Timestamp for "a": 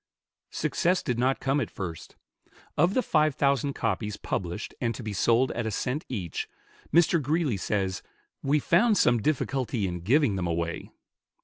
5.67-5.69